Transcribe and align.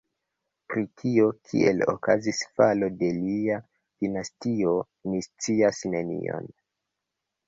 Pri 0.71 0.83
tio, 1.01 1.25
kiel 1.49 1.83
okazis 1.91 2.39
falo 2.59 2.89
de 3.01 3.09
lia 3.17 3.57
dinastio, 4.05 4.73
ni 5.13 5.21
scias 5.27 5.83
nenion. 5.97 6.49